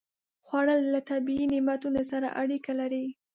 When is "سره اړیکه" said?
2.11-2.71